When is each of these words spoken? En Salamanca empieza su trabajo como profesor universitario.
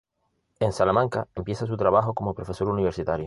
En 0.59 0.73
Salamanca 0.73 1.27
empieza 1.35 1.67
su 1.67 1.77
trabajo 1.77 2.15
como 2.15 2.33
profesor 2.33 2.67
universitario. 2.69 3.19